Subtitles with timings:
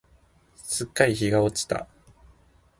[0.63, 1.87] すっかり日が落ちた。